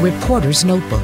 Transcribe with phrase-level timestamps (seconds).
[0.00, 1.02] Reporter's Notebook.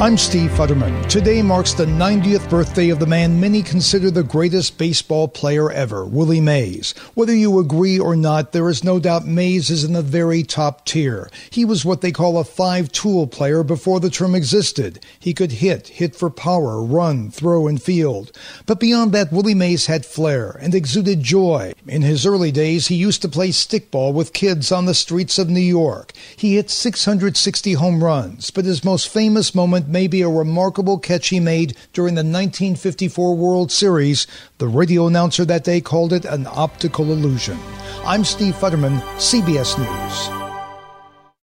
[0.00, 1.08] I'm Steve Futterman.
[1.08, 6.04] Today marks the 90th birthday of the man many consider the greatest baseball player ever,
[6.04, 6.90] Willie Mays.
[7.14, 10.84] Whether you agree or not, there is no doubt Mays is in the very top
[10.86, 11.30] tier.
[11.50, 14.98] He was what they call a five tool player before the term existed.
[15.20, 18.32] He could hit, hit for power, run, throw, and field.
[18.66, 21.71] But beyond that, Willie Mays had flair and exuded joy.
[21.88, 25.50] In his early days, he used to play stickball with kids on the streets of
[25.50, 26.12] New York.
[26.36, 31.28] He hit 660 home runs, but his most famous moment may be a remarkable catch
[31.28, 34.28] he made during the 1954 World Series.
[34.58, 37.58] The radio announcer that day called it an optical illusion.
[38.04, 40.41] I'm Steve Futterman, CBS News.